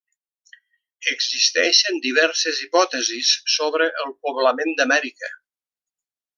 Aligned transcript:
Existeixen 1.11 1.99
diverses 2.07 2.63
hipòtesis 2.65 3.35
sobre 3.59 3.93
el 4.07 4.17
poblament 4.27 4.77
d'Amèrica. 4.81 5.35